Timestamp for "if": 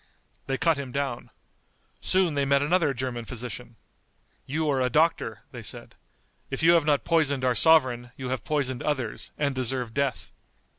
6.49-6.63